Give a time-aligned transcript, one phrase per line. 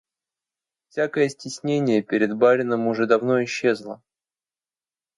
[0.89, 4.01] Всякое стеснение перед барином уже давно исчезло.